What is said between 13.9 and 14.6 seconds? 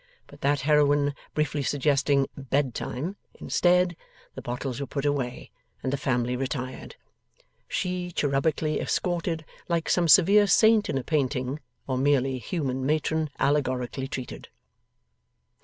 treated.